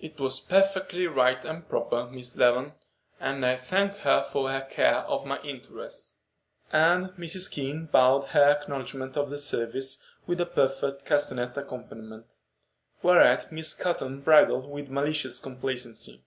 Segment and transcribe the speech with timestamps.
[0.00, 2.72] "It was perfectly right and proper, Miss Devon;
[3.20, 6.22] and I thank her for her care of my interests."
[6.72, 7.50] And Mrs.
[7.50, 12.38] King bowed her acknowledgment of the service with a perfect castanet accompaniment,
[13.02, 16.24] whereat Miss Cotton bridled with malicious complacency.